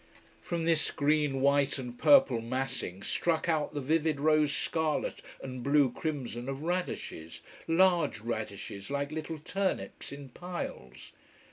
[0.41, 5.91] From this green, white, and purple massing struck out the vivid rose scarlet and blue
[5.91, 11.11] crimson of radishes, large radishes like little turnips, in piles.